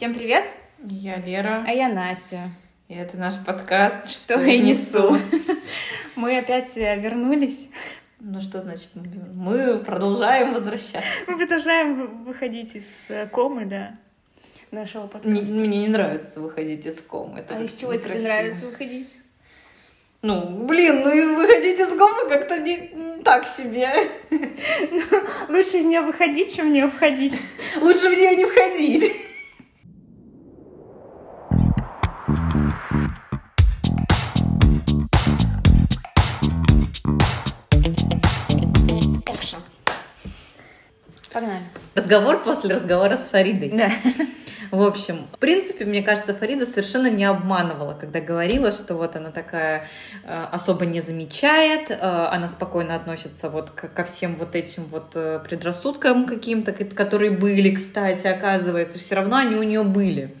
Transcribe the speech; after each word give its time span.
Всем 0.00 0.14
привет! 0.14 0.46
Я 0.82 1.16
Лера. 1.16 1.62
А 1.68 1.72
я 1.72 1.90
Настя. 1.90 2.52
И 2.88 2.94
это 2.94 3.18
наш 3.18 3.34
подкаст 3.44 4.10
«Что, 4.10 4.38
что 4.38 4.40
я 4.46 4.56
несу». 4.56 5.14
Мы 6.16 6.38
опять 6.38 6.74
э, 6.78 6.98
вернулись. 6.98 7.68
Ну 8.18 8.40
что 8.40 8.62
значит 8.62 8.92
мы 8.94 9.76
продолжаем 9.76 10.54
возвращаться? 10.54 11.04
Мы 11.26 11.36
продолжаем 11.36 12.24
выходить 12.24 12.74
из 12.74 12.86
э, 13.10 13.26
комы, 13.26 13.66
да, 13.66 13.98
нашего 14.70 15.02
подкаста. 15.02 15.28
Мне 15.28 15.76
не 15.76 15.88
нравится 15.88 16.40
выходить 16.40 16.86
из 16.86 16.98
комы. 17.02 17.40
Это 17.40 17.56
а 17.56 17.60
из 17.60 17.74
чего 17.74 17.94
тебе 17.94 18.20
нравится 18.20 18.64
выходить? 18.64 19.18
Ну, 20.22 20.64
блин, 20.64 21.02
ну 21.02 21.36
выходить 21.36 21.78
из 21.78 21.88
комы 21.88 22.26
как-то 22.26 22.58
не 22.58 23.20
так 23.22 23.46
себе. 23.46 23.90
Ну, 24.30 25.02
лучше 25.54 25.76
из 25.76 25.84
нее 25.84 26.00
выходить, 26.00 26.56
чем 26.56 26.70
в 26.70 26.72
нее 26.72 26.88
входить. 26.88 27.38
Лучше 27.82 28.08
в 28.08 28.16
нее 28.16 28.34
не 28.34 28.46
входить. 28.46 29.29
Разговор 42.10 42.42
после 42.42 42.74
разговора 42.74 43.16
с 43.16 43.28
Фаридой. 43.28 43.68
Да. 43.68 43.88
В 44.72 44.82
общем, 44.82 45.28
в 45.32 45.38
принципе, 45.38 45.84
мне 45.84 46.02
кажется, 46.02 46.34
Фарида 46.34 46.66
совершенно 46.66 47.08
не 47.08 47.24
обманывала, 47.24 47.94
когда 47.94 48.20
говорила, 48.20 48.72
что 48.72 48.94
вот 48.96 49.14
она 49.14 49.30
такая 49.30 49.86
э, 50.24 50.44
особо 50.50 50.86
не 50.86 51.02
замечает, 51.02 51.90
э, 51.90 51.94
она 52.00 52.48
спокойно 52.48 52.96
относится 52.96 53.48
вот 53.48 53.70
к, 53.70 53.88
ко 53.94 54.02
всем 54.02 54.34
вот 54.34 54.56
этим 54.56 54.86
вот 54.86 55.12
э, 55.14 55.38
предрассудкам 55.48 56.26
каким-то, 56.26 56.72
которые 56.72 57.30
были, 57.30 57.72
кстати, 57.72 58.26
оказывается, 58.26 58.98
все 58.98 59.14
равно 59.14 59.36
они 59.36 59.54
у 59.54 59.62
нее 59.62 59.84
были 59.84 60.34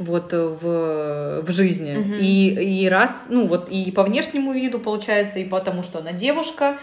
вот 0.00 0.32
в, 0.32 1.42
в 1.42 1.52
жизни. 1.52 1.98
Угу. 1.98 2.14
И, 2.18 2.82
и 2.82 2.88
раз, 2.88 3.26
ну 3.28 3.46
вот 3.46 3.68
и 3.68 3.92
по 3.92 4.02
внешнему 4.02 4.52
виду 4.52 4.80
получается, 4.80 5.38
и 5.38 5.44
потому 5.44 5.84
что 5.84 6.00
она 6.00 6.10
девушка, 6.10 6.78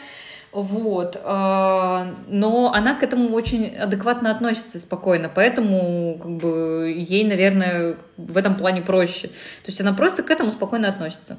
вот. 0.51 1.19
А, 1.23 2.13
но 2.27 2.71
она 2.73 2.95
к 2.95 3.03
этому 3.03 3.29
очень 3.33 3.75
адекватно 3.75 4.31
относится 4.31 4.79
спокойно, 4.79 5.29
поэтому 5.33 6.17
как 6.21 6.31
бы, 6.37 6.93
ей, 6.95 7.23
наверное, 7.23 7.97
в 8.17 8.37
этом 8.37 8.55
плане 8.55 8.81
проще. 8.81 9.27
То 9.27 9.67
есть 9.67 9.79
она 9.81 9.93
просто 9.93 10.23
к 10.23 10.31
этому 10.31 10.51
спокойно 10.51 10.89
относится. 10.89 11.37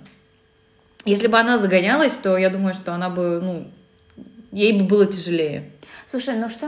Если 1.04 1.26
бы 1.26 1.38
она 1.38 1.58
загонялась, 1.58 2.12
то 2.12 2.36
я 2.36 2.50
думаю, 2.50 2.74
что 2.74 2.92
она 2.94 3.08
бы, 3.08 3.40
ну, 3.42 3.70
ей 4.52 4.78
бы 4.78 4.84
было 4.84 5.06
тяжелее. 5.06 5.70
Слушай, 6.10 6.34
ну 6.34 6.48
что 6.48 6.66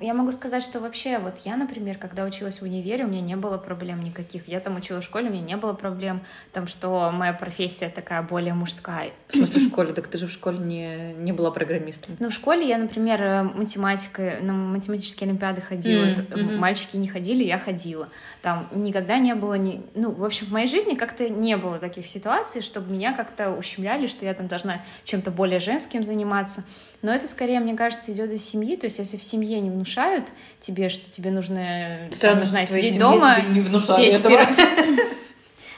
я 0.00 0.14
могу 0.14 0.30
сказать, 0.30 0.62
что 0.62 0.78
вообще 0.78 1.18
вот 1.18 1.38
я, 1.44 1.56
например, 1.56 1.98
когда 1.98 2.22
училась 2.24 2.60
в 2.60 2.62
универе, 2.62 3.06
у 3.06 3.08
меня 3.08 3.20
не 3.20 3.34
было 3.34 3.58
проблем 3.58 4.00
никаких. 4.04 4.46
Я 4.46 4.60
там 4.60 4.76
училась 4.76 5.02
в 5.04 5.08
школе, 5.08 5.30
у 5.30 5.32
меня 5.32 5.42
не 5.42 5.56
было 5.56 5.72
проблем, 5.72 6.22
там, 6.52 6.68
что 6.68 7.10
моя 7.10 7.32
профессия 7.32 7.88
такая 7.88 8.22
более 8.22 8.54
мужская. 8.54 9.10
В 9.30 9.34
смысле 9.34 9.62
в 9.62 9.64
школе? 9.64 9.92
Так 9.92 10.06
ты 10.06 10.16
же 10.16 10.28
в 10.28 10.30
школе 10.30 10.58
не, 10.58 11.12
не 11.14 11.32
была 11.32 11.50
программистом. 11.50 12.16
Ну, 12.20 12.28
в 12.28 12.32
школе 12.32 12.68
я, 12.68 12.78
например, 12.78 13.20
э, 13.20 13.42
математикой, 13.42 14.40
на 14.42 14.52
математические 14.52 15.26
олимпиады 15.26 15.60
ходила. 15.60 16.04
Mm-hmm. 16.04 16.56
Мальчики 16.58 16.96
не 16.96 17.08
ходили, 17.08 17.42
я 17.42 17.58
ходила. 17.58 18.08
Там 18.42 18.68
никогда 18.70 19.18
не 19.18 19.34
было... 19.34 19.54
Ни... 19.54 19.82
Ну, 19.96 20.12
в 20.12 20.24
общем, 20.24 20.46
в 20.46 20.52
моей 20.52 20.68
жизни 20.68 20.94
как-то 20.94 21.28
не 21.28 21.56
было 21.56 21.80
таких 21.80 22.06
ситуаций, 22.06 22.62
чтобы 22.62 22.92
меня 22.92 23.12
как-то 23.12 23.50
ущемляли, 23.50 24.06
что 24.06 24.24
я 24.24 24.34
там 24.34 24.46
должна 24.46 24.82
чем-то 25.02 25.32
более 25.32 25.58
женским 25.58 26.04
заниматься. 26.04 26.62
Но 27.00 27.14
это 27.14 27.28
скорее, 27.28 27.60
мне 27.60 27.74
кажется, 27.74 28.12
идет 28.12 28.32
из 28.32 28.44
семьи. 28.44 28.76
То 28.76 28.86
есть, 28.86 28.98
если 28.98 29.16
в 29.16 29.22
семье 29.22 29.60
не 29.60 29.70
внушают 29.70 30.28
тебе, 30.58 30.88
что 30.88 31.10
тебе 31.10 31.30
нужно, 31.30 32.08
Странно, 32.12 32.40
не 32.40 32.66
сидеть 32.66 32.98
дома, 32.98 33.40
не 33.42 33.60
внушали 33.60 34.12
этого. 34.12 34.40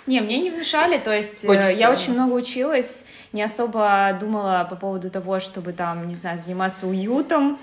Не, 0.06 0.20
мне 0.22 0.38
не 0.38 0.50
внушали, 0.50 0.98
то 0.98 1.12
есть 1.12 1.44
э, 1.44 1.48
Очень 1.48 1.78
я 1.78 1.90
очень 1.90 2.14
много 2.14 2.32
училась, 2.32 3.04
не 3.32 3.42
особо 3.42 4.16
думала 4.18 4.66
по 4.68 4.74
поводу 4.74 5.08
того, 5.08 5.38
чтобы 5.38 5.72
там, 5.72 6.08
не 6.08 6.16
знаю, 6.16 6.36
заниматься 6.38 6.88
уютом, 6.88 7.60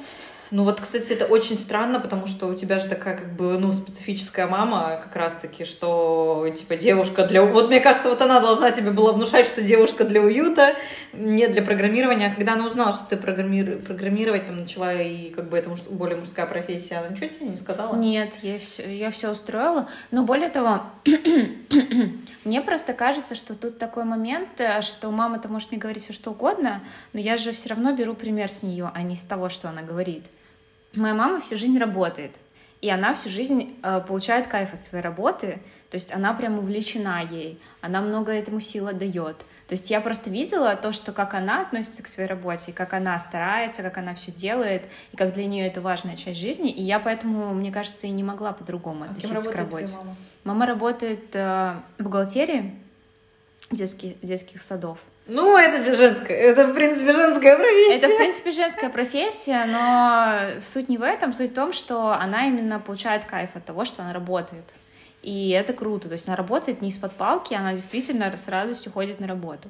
ну 0.49 0.63
вот, 0.63 0.79
кстати, 0.79 1.11
это 1.11 1.25
очень 1.25 1.57
странно, 1.57 1.99
потому 1.99 2.25
что 2.25 2.47
у 2.47 2.55
тебя 2.55 2.79
же 2.79 2.87
такая 2.87 3.17
как 3.17 3.35
бы, 3.35 3.57
ну, 3.57 3.73
специфическая 3.73 4.47
мама 4.47 5.01
как 5.03 5.15
раз-таки, 5.15 5.65
что, 5.65 6.47
типа, 6.55 6.77
девушка 6.77 7.25
для... 7.25 7.43
Вот 7.43 7.67
мне 7.67 7.81
кажется, 7.81 8.09
вот 8.09 8.21
она 8.21 8.39
должна 8.39 8.71
тебе 8.71 8.91
была 8.91 9.11
внушать, 9.11 9.45
что 9.47 9.61
девушка 9.61 10.05
для 10.05 10.21
уюта, 10.21 10.75
не 11.11 11.47
для 11.47 11.61
программирования. 11.61 12.27
А 12.27 12.35
когда 12.35 12.53
она 12.53 12.65
узнала, 12.65 12.93
что 12.93 13.05
ты 13.09 13.17
программир... 13.17 13.79
программировать 13.79 14.45
там 14.45 14.57
начала, 14.57 14.93
и 14.93 15.31
как 15.31 15.49
бы 15.49 15.57
это 15.57 15.69
муж... 15.69 15.81
более 15.89 16.17
мужская 16.17 16.45
профессия, 16.45 16.95
она 16.95 17.09
ничего 17.09 17.27
тебе 17.27 17.47
не 17.47 17.55
сказала? 17.57 17.95
Нет, 17.95 18.35
я 18.41 18.57
все, 18.57 18.83
я 18.95 19.11
все 19.11 19.29
устроила. 19.29 19.89
Но 20.11 20.23
более 20.23 20.49
того, 20.49 20.81
мне 22.45 22.61
просто 22.61 22.93
кажется, 22.93 23.35
что 23.35 23.53
тут 23.53 23.79
такой 23.79 24.05
момент, 24.05 24.59
э, 24.59 24.81
что 24.81 25.11
мама-то 25.11 25.49
может 25.49 25.71
мне 25.71 25.79
говорить 25.79 26.03
все 26.03 26.13
что 26.13 26.31
угодно, 26.31 26.81
но 27.11 27.19
я 27.19 27.35
же 27.35 27.51
все 27.51 27.69
равно 27.69 27.91
беру 27.93 28.13
пример 28.13 28.49
с 28.49 28.63
нее, 28.63 28.89
а 28.93 29.01
не 29.01 29.17
с 29.17 29.23
того, 29.23 29.49
что 29.49 29.67
она 29.67 29.81
говорит. 29.81 30.23
Моя 30.97 31.13
мама 31.13 31.39
всю 31.39 31.57
жизнь 31.57 31.77
работает, 31.77 32.35
и 32.81 32.89
она 32.89 33.13
всю 33.13 33.29
жизнь 33.29 33.75
э, 33.83 34.01
получает 34.07 34.47
кайф 34.47 34.73
от 34.73 34.81
своей 34.81 35.03
работы, 35.03 35.59
то 35.89 35.95
есть 35.95 36.13
она 36.13 36.33
прям 36.33 36.59
увлечена 36.59 37.23
ей, 37.23 37.59
она 37.81 38.01
много 38.01 38.31
этому 38.31 38.59
сил 38.59 38.91
дает. 38.93 39.37
То 39.67 39.73
есть 39.73 39.89
я 39.91 40.01
просто 40.01 40.29
видела 40.29 40.75
то, 40.75 40.91
что 40.91 41.11
как 41.11 41.33
она 41.33 41.61
относится 41.61 42.01
к 42.01 42.07
своей 42.07 42.27
работе, 42.27 42.71
как 42.71 42.93
она 42.93 43.19
старается, 43.19 43.83
как 43.83 43.97
она 43.97 44.15
все 44.15 44.31
делает, 44.31 44.83
и 45.11 45.17
как 45.17 45.33
для 45.33 45.45
нее 45.45 45.67
это 45.67 45.81
важная 45.81 46.15
часть 46.15 46.39
жизни. 46.39 46.71
И 46.71 46.81
я 46.81 46.99
поэтому, 46.99 47.53
мне 47.53 47.71
кажется, 47.71 48.07
и 48.07 48.09
не 48.09 48.23
могла 48.23 48.53
по-другому 48.53 49.03
а 49.03 49.11
относиться 49.11 49.51
к 49.51 49.55
работе. 49.55 49.93
Мама? 49.97 50.15
мама 50.45 50.65
работает 50.65 51.35
э, 51.35 51.75
в 51.97 52.03
бухгалтерии 52.03 52.75
детских, 53.71 54.19
детских 54.21 54.61
садов. 54.61 54.99
Ну, 55.27 55.57
это 55.57 55.95
женская, 55.95 56.35
это, 56.37 56.67
в 56.67 56.73
принципе, 56.73 57.11
женская 57.11 57.57
профессия. 57.57 57.95
Это, 57.95 58.07
в 58.07 58.17
принципе, 58.17 58.51
женская 58.51 58.89
профессия, 58.89 59.65
но 59.65 60.61
суть 60.61 60.87
не 60.87 60.97
в 60.97 61.03
этом, 61.03 61.33
суть 61.33 61.51
в 61.51 61.55
том, 61.55 61.73
что 61.73 62.13
она 62.13 62.47
именно 62.47 62.79
получает 62.79 63.25
кайф 63.25 63.51
от 63.55 63.65
того, 63.65 63.83
что 63.83 64.03
она 64.03 64.13
работает. 64.13 64.63
И 65.23 65.49
это 65.49 65.73
круто, 65.73 66.07
то 66.07 66.13
есть 66.13 66.27
она 66.27 66.37
работает 66.37 66.81
не 66.81 66.89
из-под 66.89 67.11
палки, 67.11 67.53
она 67.53 67.73
действительно 67.73 68.35
с 68.35 68.47
радостью 68.47 68.91
ходит 68.91 69.19
на 69.19 69.27
работу. 69.27 69.67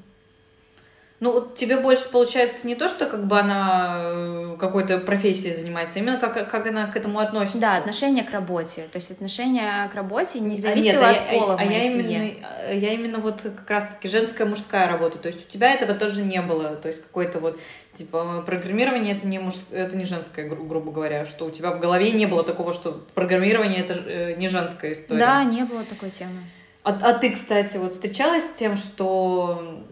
Ну, 1.20 1.32
вот 1.32 1.56
тебе 1.56 1.78
больше 1.78 2.10
получается 2.10 2.68
не 2.68 2.76
то, 2.76 2.88
что 2.88 3.08
как 3.08 3.26
бы 3.26 3.40
она 3.40 4.02
э, 4.04 4.58
какой-то 4.60 5.00
профессией 5.00 5.56
занимается, 5.56 5.98
а 5.98 6.00
именно 6.00 6.20
как, 6.20 6.48
как 6.48 6.68
она 6.68 6.86
к 6.86 6.96
этому 6.96 7.18
относится. 7.18 7.58
Да, 7.58 7.78
отношение 7.78 8.24
к 8.24 8.30
работе. 8.30 8.88
То 8.92 8.98
есть 8.98 9.10
отношение 9.10 9.90
к 9.90 9.96
работе 9.96 10.40
не 10.40 10.58
зависело 10.58 11.08
а 11.08 11.14
нет, 11.14 11.22
от 11.22 11.30
пола 11.32 11.54
а, 11.56 11.58
в 11.58 11.66
моей 11.66 11.80
а 11.80 11.82
я 11.82 11.92
именно, 11.92 12.34
а 12.70 12.74
я 12.74 12.94
именно 12.94 13.18
вот 13.18 13.42
как 13.42 13.68
раз-таки 13.68 14.08
женская, 14.10 14.46
мужская 14.46 14.88
работа. 14.88 15.18
То 15.18 15.30
есть 15.30 15.48
у 15.48 15.50
тебя 15.50 15.74
этого 15.74 15.96
тоже 15.96 16.22
не 16.22 16.40
было. 16.40 16.76
То 16.76 16.88
есть 16.88 17.02
какой-то 17.02 17.40
вот, 17.40 17.60
типа, 17.96 18.44
программирование 18.46 19.16
это 19.16 19.26
не, 19.26 19.40
муж... 19.40 19.56
это 19.72 19.98
не 19.98 20.06
женское, 20.06 20.48
гру- 20.48 20.66
грубо 20.66 20.92
говоря, 20.92 21.26
что 21.26 21.46
у 21.46 21.50
тебя 21.50 21.72
в 21.72 21.80
голове 21.80 22.12
не 22.12 22.28
было 22.28 22.44
такого, 22.44 22.74
что 22.74 22.92
программирование 23.16 23.80
это 23.80 23.94
э, 23.94 24.36
не 24.36 24.50
женская 24.50 24.94
история. 24.94 25.20
Да, 25.20 25.44
не 25.44 25.64
было 25.64 25.84
такой 25.84 26.12
темы. 26.12 26.44
А, 26.84 26.92
а 27.02 27.14
ты, 27.16 27.32
кстати, 27.32 27.76
вот 27.78 27.92
встречалась 27.92 28.46
с 28.46 28.54
тем, 28.54 28.76
что 28.76 29.84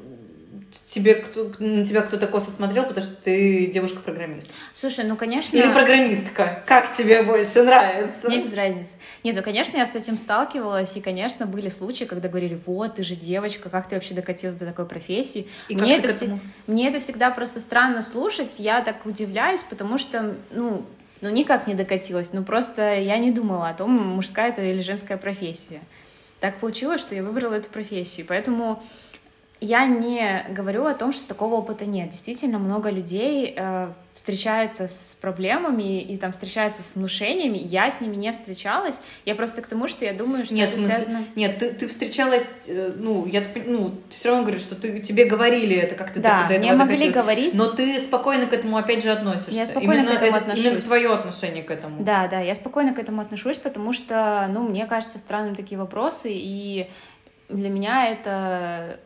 тебе 0.85 1.15
кто, 1.15 1.51
на 1.59 1.85
тебя 1.85 2.01
кто-то 2.01 2.27
косо 2.27 2.51
смотрел, 2.51 2.85
потому 2.85 3.05
что 3.05 3.15
ты 3.15 3.67
девушка-программист? 3.67 4.49
Слушай, 4.73 5.05
ну, 5.05 5.15
конечно... 5.15 5.55
Или 5.55 5.71
программистка? 5.71 6.63
Как 6.65 6.93
тебе 6.93 7.23
больше 7.23 7.63
нравится? 7.63 8.27
Мне 8.27 8.41
без 8.41 8.53
разницы. 8.53 8.97
Нет, 9.23 9.35
ну, 9.35 9.43
конечно, 9.43 9.77
я 9.77 9.85
с 9.85 9.95
этим 9.95 10.17
сталкивалась, 10.17 10.95
и, 10.95 11.01
конечно, 11.01 11.45
были 11.45 11.69
случаи, 11.69 12.05
когда 12.05 12.29
говорили, 12.29 12.59
вот, 12.65 12.95
ты 12.95 13.03
же 13.03 13.15
девочка, 13.15 13.69
как 13.69 13.87
ты 13.87 13.95
вообще 13.95 14.13
докатилась 14.13 14.55
до 14.55 14.65
такой 14.65 14.85
профессии? 14.85 15.47
И 15.69 15.75
мне, 15.75 15.97
это 15.97 16.09
вс... 16.09 16.23
мне 16.67 16.89
это 16.89 16.99
всегда 16.99 17.31
просто 17.31 17.59
странно 17.59 18.01
слушать, 18.01 18.59
я 18.59 18.81
так 18.81 19.05
удивляюсь, 19.05 19.61
потому 19.69 19.97
что, 19.97 20.35
ну, 20.51 20.85
ну, 21.21 21.29
никак 21.29 21.67
не 21.67 21.73
докатилась, 21.73 22.33
ну, 22.33 22.43
просто 22.43 22.95
я 22.95 23.17
не 23.17 23.31
думала 23.31 23.69
о 23.69 23.73
том, 23.73 23.91
мужская 23.91 24.49
это 24.49 24.61
или 24.61 24.81
женская 24.81 25.17
профессия. 25.17 25.81
Так 26.39 26.57
получилось, 26.59 27.01
что 27.01 27.15
я 27.15 27.23
выбрала 27.23 27.55
эту 27.55 27.69
профессию, 27.69 28.25
поэтому 28.27 28.83
я 29.65 29.85
не 29.87 30.45
говорю 30.49 30.85
о 30.85 30.93
том, 30.93 31.11
что 31.11 31.27
такого 31.27 31.55
опыта 31.55 31.85
нет. 31.85 32.09
Действительно, 32.09 32.59
много 32.59 32.89
людей 32.89 33.53
э, 33.57 33.89
встречаются 34.13 34.87
с 34.87 35.17
проблемами 35.19 36.01
и 36.01 36.17
там 36.17 36.31
встречаются 36.31 36.83
с 36.83 36.95
внушениями. 36.95 37.57
Я 37.57 37.89
с 37.89 37.99
ними 37.99 38.15
не 38.15 38.31
встречалась. 38.31 38.95
Я 39.25 39.33
просто 39.33 39.61
к 39.63 39.67
тому, 39.67 39.87
что 39.87 40.05
я 40.05 40.13
думаю, 40.13 40.45
что 40.45 40.53
нет, 40.53 40.69
это 40.69 40.79
связано... 40.79 41.23
Нет, 41.35 41.57
ты, 41.57 41.71
ты 41.71 41.87
встречалась, 41.87 42.65
э, 42.67 42.93
ну, 42.95 43.25
я 43.25 43.43
ну, 43.65 43.95
все 44.09 44.29
равно 44.29 44.43
говорю, 44.43 44.59
что 44.59 44.75
ты, 44.75 44.99
тебе 44.99 45.25
говорили 45.25 45.75
это, 45.75 45.95
как 45.95 46.11
ты 46.11 46.19
да, 46.19 46.43
до, 46.43 46.49
до 46.49 46.53
этого 46.55 46.71
мне 46.71 46.77
могли 46.77 47.09
говорить. 47.09 47.53
Но 47.55 47.67
ты 47.67 47.99
спокойно 47.99 48.45
к 48.45 48.53
этому 48.53 48.77
опять 48.77 49.01
же 49.01 49.11
относишься. 49.11 49.51
Я 49.51 49.65
спокойно 49.65 50.01
именно 50.01 50.11
к 50.11 50.21
этому 50.21 50.29
это, 50.29 50.37
отношусь. 50.37 50.65
Именно 50.65 50.81
твое 50.81 51.13
отношение 51.13 51.63
к 51.63 51.71
этому. 51.71 52.03
Да, 52.03 52.27
да, 52.27 52.39
я 52.39 52.53
спокойно 52.53 52.93
к 52.93 52.99
этому 52.99 53.21
отношусь, 53.21 53.57
потому 53.57 53.93
что, 53.93 54.47
ну, 54.51 54.61
мне 54.61 54.85
кажется 54.85 55.17
странным 55.17 55.55
такие 55.55 55.79
вопросы, 55.79 56.29
и 56.31 56.87
для 57.49 57.69
меня 57.69 58.09
это 58.09 58.99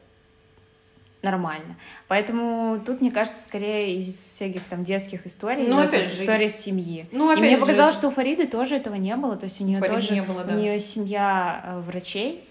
нормально. 1.22 1.76
Поэтому 2.08 2.80
тут, 2.86 3.02
мне 3.02 3.12
кажется, 3.12 3.44
скорее 3.44 3.98
из 3.98 4.16
всяких 4.16 4.64
там 4.66 4.84
детских 4.84 5.26
историй, 5.26 5.68
ну, 5.68 5.80
опять 5.82 6.06
же, 6.06 6.14
история 6.14 6.50
семьи. 6.50 7.08
Ну, 7.12 7.30
опять 7.30 7.40
И 7.40 7.48
мне 7.48 7.56
же... 7.56 7.62
показалось, 7.62 7.96
что 7.96 8.08
у 8.08 8.12
Фариды 8.12 8.48
тоже 8.48 8.76
этого 8.76 8.96
не 8.96 9.16
было, 9.16 9.36
то 9.36 9.46
есть 9.46 9.60
у 9.62 9.64
нее 9.64 9.82
тоже 9.82 10.14
не 10.14 10.22
было, 10.22 10.44
да. 10.44 10.54
у 10.54 10.58
нее 10.58 10.80
семья 10.80 11.64
э, 11.66 11.80
врачей. 11.80 12.44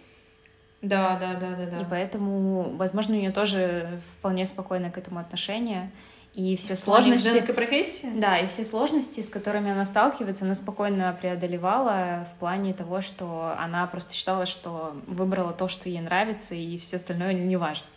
Да, 0.82 1.18
да, 1.18 1.34
да, 1.34 1.56
да, 1.56 1.66
да. 1.66 1.80
И 1.80 1.84
поэтому, 1.88 2.74
возможно, 2.76 3.16
у 3.16 3.18
нее 3.18 3.32
тоже 3.32 4.00
вполне 4.18 4.46
спокойное 4.46 4.90
к 4.90 4.98
этому 4.98 5.18
отношение. 5.18 5.90
И 6.34 6.54
все 6.54 6.76
в 6.76 6.78
сложности... 6.78 7.30
женской 7.30 7.52
профессии? 7.52 8.08
Да, 8.14 8.38
и 8.38 8.46
все 8.46 8.64
сложности, 8.64 9.22
с 9.22 9.28
которыми 9.28 9.72
она 9.72 9.84
сталкивается, 9.84 10.44
она 10.44 10.54
спокойно 10.54 11.16
преодолевала 11.20 12.28
в 12.32 12.38
плане 12.38 12.74
того, 12.74 13.00
что 13.00 13.56
она 13.58 13.84
просто 13.88 14.14
считала, 14.14 14.46
что 14.46 14.94
выбрала 15.08 15.52
то, 15.52 15.66
что 15.66 15.88
ей 15.88 16.00
нравится, 16.00 16.54
и 16.54 16.78
все 16.78 16.96
остальное 16.96 17.32
не 17.32 17.56
важно. 17.56 17.88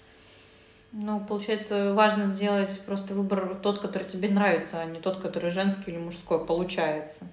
Ну, 0.93 1.21
получается, 1.21 1.93
важно 1.93 2.25
сделать 2.25 2.81
просто 2.85 3.13
выбор 3.13 3.57
тот, 3.61 3.79
который 3.79 4.07
тебе 4.07 4.29
нравится, 4.29 4.81
а 4.81 4.85
не 4.85 4.99
тот, 4.99 5.21
который 5.21 5.49
женский 5.49 5.91
или 5.91 5.97
мужской, 5.97 6.45
получается. 6.45 7.27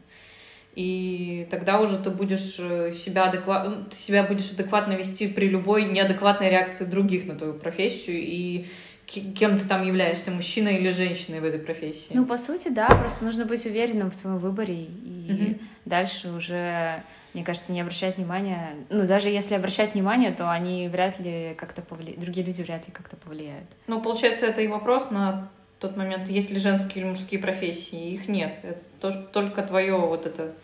И 0.77 1.49
тогда 1.51 1.81
уже 1.81 1.99
ты 1.99 2.11
будешь 2.11 2.57
э, 2.61 2.93
себя 2.95 3.25
адекватно, 3.25 3.71
ну, 3.71 3.85
ты 3.87 3.97
себя 3.97 4.23
будешь 4.23 4.53
адекватно 4.53 4.93
вести 4.93 5.27
при 5.27 5.49
любой 5.49 5.85
неадекватной 5.87 6.51
реакции 6.51 6.85
других 6.85 7.27
на 7.27 7.35
твою 7.35 7.55
профессию 7.55 8.19
и 8.19 8.67
кем 9.09 9.59
ты 9.59 9.67
там 9.67 9.85
являешься, 9.85 10.31
мужчиной 10.31 10.77
или 10.77 10.91
женщиной 10.91 11.41
в 11.41 11.45
этой 11.45 11.59
профессии. 11.59 12.13
Ну, 12.13 12.27
по 12.27 12.37
сути, 12.37 12.69
да, 12.69 12.89
просто 12.89 13.25
нужно 13.25 13.47
быть 13.47 13.65
уверенным 13.65 14.11
в 14.11 14.15
своем 14.15 14.39
выборе, 14.39 14.85
и 14.85 15.29
угу. 15.31 15.59
Дальше 15.89 16.31
уже 16.31 17.03
мне 17.35 17.45
кажется, 17.45 17.73
не 17.73 17.81
обращать 17.81 18.17
внимания. 18.17 18.75
Ну, 18.89 19.07
даже 19.07 19.29
если 19.29 19.55
обращать 19.55 19.95
внимание, 19.95 20.33
то 20.33 20.51
они 20.51 20.89
вряд 20.89 21.21
ли 21.21 21.55
как-то 21.57 21.83
повлияют, 21.83 22.21
другие 22.21 22.45
люди 22.45 22.63
вряд 22.63 22.87
ли 22.87 22.93
как-то 22.93 23.17
повлияют. 23.17 23.69
Ну, 23.87 24.01
получается, 24.01 24.47
это 24.47 24.61
и 24.63 24.67
вопрос 24.67 25.11
на 25.11 25.51
тот 25.79 25.97
момент, 25.97 26.29
есть 26.29 26.51
ли 26.51 26.59
женские 26.59 27.05
или 27.05 27.11
мужские 27.11 27.41
профессии. 27.41 28.11
Их 28.11 28.29
нет. 28.29 28.59
Это 28.63 28.81
то, 29.01 29.13
только 29.13 29.63
твое 29.63 29.97
вот 29.97 30.27
это 30.27 30.55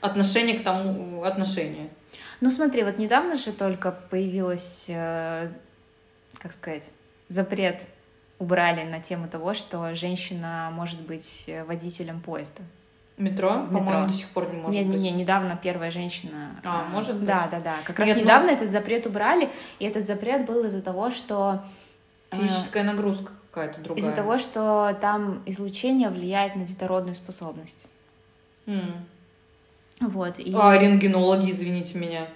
отношение 0.00 0.58
к 0.58 0.62
тому 0.62 1.24
отношению. 1.24 1.88
Ну, 2.40 2.50
смотри, 2.50 2.84
вот 2.84 2.98
недавно 2.98 3.36
же 3.36 3.52
только 3.52 3.90
появилась, 3.90 4.84
э, 4.88 5.48
как 6.38 6.52
сказать, 6.52 6.92
запрет 7.28 7.86
убрали 8.38 8.84
на 8.84 9.00
тему 9.00 9.28
того, 9.28 9.54
что 9.54 9.94
женщина 9.94 10.70
может 10.72 11.00
быть 11.00 11.48
водителем 11.66 12.20
поезда. 12.20 12.62
Метро? 13.16 13.66
По-моему, 13.70 14.08
до 14.08 14.12
сих 14.12 14.28
пор 14.28 14.50
не 14.52 14.58
может 14.58 14.80
не, 14.80 14.86
быть. 14.86 14.96
Не, 14.96 15.12
не, 15.12 15.20
недавно 15.20 15.56
первая 15.60 15.92
женщина. 15.92 16.60
А, 16.64 16.84
может 16.84 17.16
быть? 17.16 17.26
Да, 17.26 17.46
да, 17.48 17.60
да. 17.60 17.74
Как 17.84 18.00
раз 18.00 18.08
Нет, 18.08 18.18
недавно 18.18 18.48
ну... 18.48 18.54
этот 18.54 18.70
запрет 18.70 19.06
убрали, 19.06 19.50
и 19.78 19.84
этот 19.84 20.04
запрет 20.04 20.46
был 20.46 20.64
из-за 20.64 20.82
того, 20.82 21.10
что... 21.10 21.62
Э, 22.32 22.36
Физическая 22.36 22.82
э, 22.82 22.86
нагрузка 22.86 23.30
какая-то 23.52 23.80
другая. 23.80 24.00
Из-за 24.00 24.12
того, 24.12 24.38
что 24.38 24.96
там 25.00 25.42
излучение 25.46 26.08
влияет 26.08 26.56
на 26.56 26.66
детородную 26.66 27.14
способность. 27.14 27.86
Mm. 28.66 28.94
Вот. 30.00 30.40
И... 30.40 30.52
А, 30.56 30.76
рентгенологи, 30.76 31.50
извините 31.50 31.96
меня. 31.96 32.26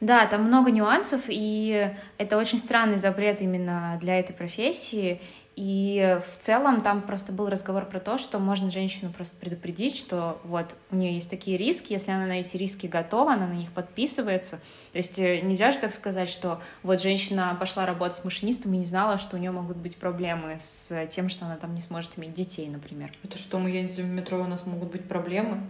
Да, 0.00 0.26
там 0.26 0.42
много 0.42 0.72
нюансов, 0.72 1.22
и 1.28 1.94
это 2.18 2.36
очень 2.36 2.58
странный 2.58 2.98
запрет 2.98 3.40
именно 3.40 3.96
для 4.00 4.18
этой 4.18 4.34
профессии. 4.34 5.20
И 5.56 6.18
в 6.34 6.36
целом 6.36 6.82
там 6.82 7.00
просто 7.00 7.32
был 7.32 7.48
разговор 7.48 7.86
про 7.86 7.98
то, 7.98 8.18
что 8.18 8.38
можно 8.38 8.70
женщину 8.70 9.10
просто 9.10 9.34
предупредить, 9.38 9.96
что 9.96 10.38
вот 10.44 10.76
у 10.90 10.96
нее 10.96 11.14
есть 11.14 11.30
такие 11.30 11.56
риски, 11.56 11.94
если 11.94 12.10
она 12.10 12.26
на 12.26 12.40
эти 12.40 12.58
риски 12.58 12.86
готова, 12.86 13.32
она 13.32 13.46
на 13.46 13.54
них 13.54 13.72
подписывается. 13.72 14.60
То 14.92 14.98
есть 14.98 15.18
э, 15.18 15.40
нельзя 15.40 15.70
же 15.70 15.78
так 15.78 15.94
сказать, 15.94 16.28
что 16.28 16.60
вот 16.82 17.00
женщина 17.00 17.56
пошла 17.58 17.86
работать 17.86 18.22
машинистом 18.22 18.74
и 18.74 18.76
не 18.76 18.84
знала, 18.84 19.16
что 19.16 19.36
у 19.36 19.38
нее 19.38 19.50
могут 19.50 19.78
быть 19.78 19.96
проблемы 19.96 20.58
с 20.60 21.06
тем, 21.06 21.30
что 21.30 21.46
она 21.46 21.56
там 21.56 21.74
не 21.74 21.80
сможет 21.80 22.18
иметь 22.18 22.34
детей, 22.34 22.68
например. 22.68 23.14
Это 23.24 23.38
что, 23.38 23.58
мы 23.58 23.70
едем 23.70 24.04
в 24.04 24.10
метро, 24.10 24.38
у 24.38 24.46
нас 24.46 24.66
могут 24.66 24.92
быть 24.92 25.08
проблемы? 25.08 25.62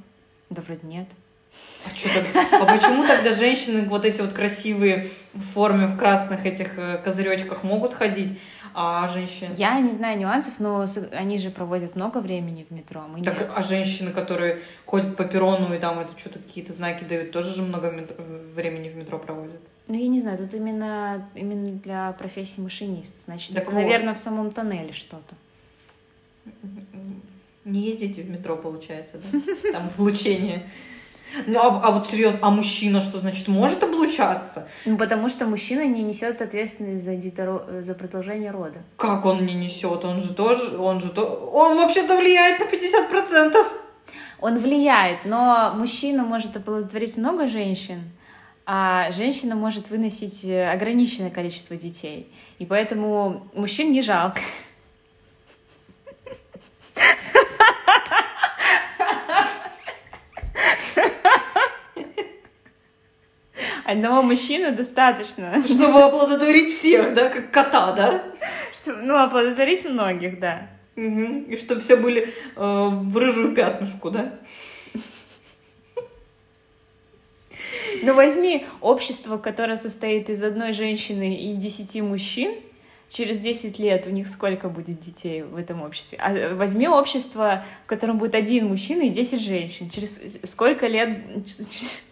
Да 0.50 0.62
вроде 0.62 0.84
нет. 0.84 1.06
А, 1.84 1.96
что 1.96 2.08
а 2.60 2.64
почему 2.66 3.06
тогда 3.06 3.32
женщины 3.32 3.82
вот 3.82 4.04
эти 4.04 4.20
вот 4.20 4.32
красивые 4.32 5.08
в 5.32 5.42
форме, 5.42 5.86
в 5.86 5.96
красных 5.96 6.44
этих 6.44 6.76
э, 6.76 6.98
козыречках 7.02 7.62
могут 7.62 7.94
ходить, 7.94 8.38
а 8.78 9.08
женщины? 9.08 9.54
Я 9.56 9.80
не 9.80 9.92
знаю 9.94 10.18
нюансов, 10.18 10.60
но 10.60 10.84
они 11.12 11.38
же 11.38 11.50
проводят 11.50 11.96
много 11.96 12.18
времени 12.18 12.66
в 12.68 12.74
метро, 12.74 13.00
а 13.00 13.08
мы 13.08 13.24
так, 13.24 13.40
нет. 13.40 13.52
А 13.54 13.62
женщины, 13.62 14.10
которые 14.10 14.60
ходят 14.84 15.16
по 15.16 15.24
перрону 15.24 15.74
и 15.74 15.78
там 15.78 15.98
это 15.98 16.16
что-то 16.18 16.40
какие-то 16.40 16.74
знаки 16.74 17.04
дают, 17.04 17.32
тоже 17.32 17.54
же 17.54 17.62
много 17.62 18.06
времени 18.54 18.90
в 18.90 18.96
метро 18.96 19.18
проводят? 19.18 19.62
Ну, 19.88 19.94
я 19.94 20.08
не 20.08 20.20
знаю, 20.20 20.36
тут 20.36 20.52
именно, 20.52 21.26
именно 21.34 21.64
для 21.78 22.12
профессии 22.18 22.60
машиниста. 22.60 23.18
Значит, 23.24 23.54
так 23.54 23.62
это, 23.62 23.72
вот. 23.72 23.80
наверное, 23.80 24.12
в 24.12 24.18
самом 24.18 24.50
тоннеле 24.50 24.92
что-то. 24.92 25.34
Не 27.64 27.80
ездите 27.80 28.22
в 28.22 28.30
метро, 28.30 28.56
получается, 28.56 29.18
да? 29.18 29.72
Там 29.72 29.86
облучение. 29.96 30.68
Ну, 31.46 31.58
а, 31.58 31.80
а 31.82 31.90
вот 31.90 32.08
серьезно, 32.08 32.38
а 32.42 32.50
мужчина 32.50 33.00
что 33.00 33.18
значит 33.18 33.48
может 33.48 33.82
облучаться? 33.82 34.68
Ну, 34.84 34.96
потому 34.96 35.28
что 35.28 35.46
мужчина 35.46 35.84
не 35.86 36.02
несет 36.02 36.40
ответственность 36.40 37.04
за, 37.04 37.16
дитеро... 37.16 37.82
за 37.82 37.94
продолжение 37.94 38.50
рода. 38.50 38.82
Как 38.96 39.24
он 39.24 39.44
не 39.44 39.54
несет? 39.54 40.04
Он 40.04 40.20
же 40.20 40.34
тоже, 40.34 40.78
он 40.78 41.00
же 41.00 41.10
то, 41.10 41.24
он 41.24 41.76
вообще-то 41.76 42.16
влияет 42.16 42.60
на 42.60 42.64
50%. 42.64 43.66
Он 44.40 44.58
влияет, 44.58 45.24
но 45.24 45.72
мужчина 45.74 46.22
может 46.22 46.56
оплодотворить 46.56 47.16
много 47.16 47.46
женщин, 47.46 48.10
а 48.66 49.10
женщина 49.12 49.54
может 49.54 49.90
выносить 49.90 50.44
э, 50.44 50.70
ограниченное 50.70 51.30
количество 51.30 51.76
детей. 51.76 52.30
И 52.58 52.66
поэтому 52.66 53.48
мужчин 53.54 53.90
не 53.90 54.02
жалко. 54.02 54.40
Одного 63.86 64.20
мужчины 64.20 64.72
достаточно. 64.72 65.62
Чтобы 65.64 66.02
оплодотворить 66.02 66.74
всех, 66.76 67.14
да, 67.14 67.28
как 67.28 67.52
кота, 67.52 67.92
да? 67.92 68.22
Чтобы, 68.74 69.02
ну, 69.02 69.16
оплодотворить 69.16 69.84
многих, 69.84 70.40
да. 70.40 70.66
Угу. 70.96 71.44
И 71.48 71.56
чтобы 71.56 71.80
все 71.80 71.94
были 71.94 72.22
э, 72.22 72.28
в 72.56 73.16
рыжую 73.16 73.54
пятнушку, 73.54 74.10
да? 74.10 74.40
Ну, 78.02 78.14
возьми 78.14 78.66
общество, 78.80 79.38
которое 79.38 79.76
состоит 79.76 80.30
из 80.30 80.42
одной 80.42 80.72
женщины 80.72 81.36
и 81.36 81.54
десяти 81.54 82.02
мужчин, 82.02 82.56
через 83.08 83.38
10 83.38 83.78
лет 83.78 84.08
у 84.08 84.10
них 84.10 84.26
сколько 84.26 84.68
будет 84.68 84.98
детей 84.98 85.42
в 85.42 85.54
этом 85.54 85.82
обществе? 85.82 86.18
А 86.20 86.56
возьми 86.56 86.88
общество, 86.88 87.64
в 87.84 87.88
котором 87.88 88.18
будет 88.18 88.34
один 88.34 88.66
мужчина 88.66 89.02
и 89.02 89.10
10 89.10 89.40
женщин. 89.40 89.90
Через 89.90 90.20
сколько 90.42 90.88
лет... 90.88 91.20
Через 91.46 92.02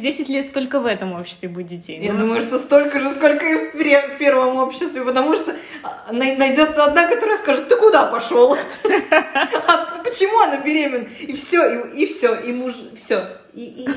10 0.00 0.28
лет 0.28 0.48
сколько 0.48 0.80
в 0.80 0.86
этом 0.86 1.12
обществе 1.12 1.48
будет 1.48 1.66
детей? 1.66 2.00
Я 2.02 2.12
ну, 2.12 2.20
думаю, 2.20 2.42
что 2.42 2.58
столько 2.58 3.00
же, 3.00 3.10
сколько 3.10 3.46
и 3.46 3.54
в 3.56 4.18
первом 4.18 4.56
обществе, 4.56 5.02
потому 5.04 5.34
что 5.36 5.54
а, 5.82 6.12
найдется 6.12 6.84
одна, 6.84 7.06
которая 7.06 7.38
скажет, 7.38 7.68
ты 7.68 7.76
куда 7.76 8.06
пошел? 8.06 8.56
А 8.84 10.02
почему 10.04 10.40
она 10.40 10.58
беременна? 10.58 11.08
И 11.20 11.32
все, 11.32 11.86
и, 11.86 12.02
и 12.02 12.06
все, 12.06 12.34
и 12.34 12.52
муж, 12.52 12.74
все. 12.94 13.38
И, 13.54 13.64
и, 13.64 13.88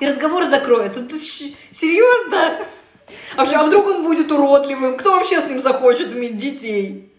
и 0.00 0.06
разговор 0.06 0.44
закроется. 0.44 1.04
Ты 1.04 1.18
серьезно? 1.18 2.38
А, 3.36 3.42
а 3.42 3.62
вдруг 3.64 3.86
он 3.86 4.04
будет 4.04 4.30
уродливым? 4.32 4.96
Кто 4.96 5.16
вообще 5.16 5.40
с 5.40 5.46
ним 5.46 5.60
захочет 5.60 6.12
иметь 6.12 6.36
детей? 6.36 7.12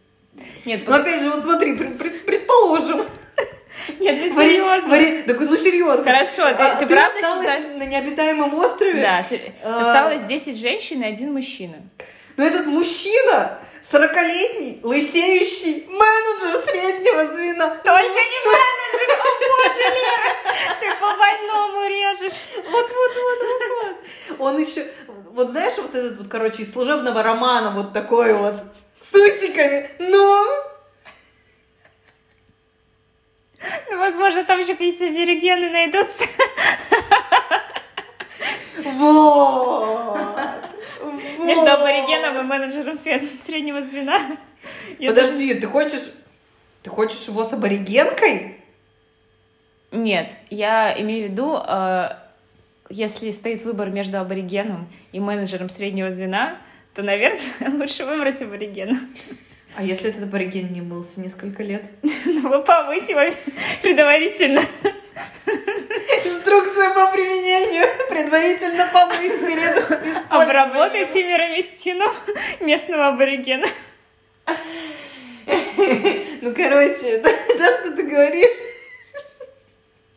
Нет, 0.66 0.82
Но 0.88 0.96
опять 0.96 1.22
же, 1.22 1.30
вот 1.30 1.44
смотри, 1.44 1.74
предположим, 1.74 3.04
нет, 4.00 4.34
ну 4.34 4.42
серьезно. 4.42 4.90
Вари... 4.90 5.24
Да, 5.24 5.34
ну 5.40 5.58
серьезно. 5.58 6.04
Хорошо, 6.04 6.48
ты, 6.50 6.64
а, 6.64 6.76
ты, 6.76 6.86
ты 6.86 6.94
правда 6.94 7.18
считаешь? 7.18 7.66
на 7.78 7.86
необитаемом 7.86 8.54
острове? 8.56 9.02
Да, 9.02 9.24
а... 9.64 9.80
осталось 9.82 10.24
10 10.24 10.58
женщин 10.58 11.04
и 11.04 11.06
один 11.06 11.34
мужчина. 11.34 11.78
Но 12.38 12.46
этот 12.46 12.66
мужчина 12.66 13.60
40-летний, 13.92 14.80
лысеющий 14.84 15.88
менеджер 15.88 16.62
среднего 16.68 17.34
звена. 17.34 17.70
Только 17.84 18.02
не 18.02 18.40
менеджер, 18.46 19.20
о 19.20 19.30
боже, 19.42 19.84
Лера, 19.96 20.80
ты 20.80 21.00
по 21.00 21.18
больному 21.18 21.88
режешь. 21.88 22.40
Вот, 22.70 22.90
вот, 22.90 23.12
вот, 23.16 23.40
вот, 23.44 23.62
вот. 23.84 24.40
Он 24.40 24.58
еще, 24.58 24.88
вот 25.08 25.50
знаешь, 25.50 25.78
вот 25.78 25.94
этот 25.94 26.18
вот, 26.18 26.28
короче, 26.30 26.64
из 26.64 26.72
служебного 26.72 27.22
романа 27.22 27.72
вот 27.72 27.94
такой 27.94 28.34
вот, 28.34 28.56
с 29.02 29.14
усиками, 29.14 29.90
но 30.00 30.46
ну, 33.90 33.91
возможно, 34.02 34.44
там 34.44 34.60
еще 34.60 34.74
какие-то 34.74 35.08
аборигены 35.08 35.70
найдутся. 35.70 36.26
Вот. 38.84 40.20
Между 41.40 41.72
аборигеном 41.72 42.40
и 42.40 42.44
менеджером 42.44 42.96
среднего 42.96 43.82
звена. 43.82 44.20
Подожди, 45.00 45.54
ты 45.54 45.68
хочешь... 45.68 46.12
Ты 46.84 46.90
хочешь 46.90 47.28
его 47.28 47.44
с 47.44 47.54
аборигенкой? 47.54 48.58
Нет, 49.92 50.36
я 50.50 51.00
имею 51.00 51.28
в 51.28 51.32
виду, 51.32 51.60
э, 51.64 52.10
если 52.90 53.30
стоит 53.32 53.64
выбор 53.64 53.92
между 53.92 54.20
аборигеном 54.20 54.90
и 55.12 55.20
менеджером 55.20 55.70
среднего 55.70 56.12
звена, 56.12 56.58
то, 56.96 57.04
наверное, 57.04 57.40
лучше 57.80 58.06
выбрать 58.06 58.42
аборигена. 58.42 58.98
А 59.76 59.84
если 59.84 60.10
этот 60.10 60.24
абориген 60.24 60.74
не 60.74 60.82
мылся 60.82 61.20
несколько 61.20 61.64
лет? 61.64 61.90
Ну, 62.26 62.64
помыть 62.64 63.08
его 63.08 63.22
предварительно. 63.82 64.62
Инструкция 66.26 66.94
по 66.94 67.12
применению. 67.12 67.86
Предварительно 68.10 68.90
помыть 68.92 69.40
перед. 69.40 70.26
Обработайте 70.30 71.24
мироместином 71.24 72.12
местного 72.60 73.10
аборигена. 73.10 73.68
Ну, 76.42 76.54
короче, 76.56 77.20
то, 77.20 77.30
что 77.30 77.92
ты 77.96 78.04
говоришь. 78.04 78.58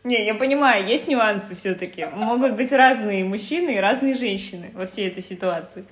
Не, 0.02 0.24
я 0.26 0.34
понимаю, 0.34 0.86
есть 0.86 1.08
нюансы 1.08 1.54
все-таки. 1.54 2.06
Могут 2.14 2.52
быть 2.52 2.72
разные 2.72 3.24
мужчины 3.24 3.76
и 3.76 3.78
разные 3.78 4.14
женщины 4.14 4.70
во 4.74 4.86
всей 4.86 5.08
этой 5.08 5.22
ситуации. 5.22 5.84